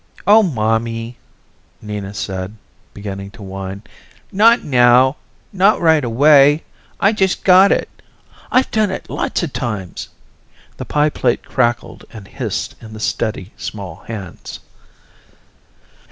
[0.25, 1.15] "Oh Mommy,"
[1.79, 2.55] Nina said,
[2.91, 3.83] beginning to whine.
[4.31, 5.17] "Not now.
[5.53, 6.63] Not right away.
[6.99, 7.87] I just got it.
[8.51, 10.09] I've done it lots of times."
[10.77, 14.59] The pie plate crackled and hissed in the steady, small hands.